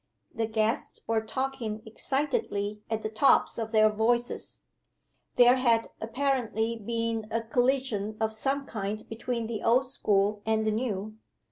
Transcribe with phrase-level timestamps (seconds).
[0.33, 4.61] The guests were talking excitedly at the tops of their voices.
[5.35, 10.71] There had apparently been a collision of some kind between the old school and the
[10.71, 11.17] new.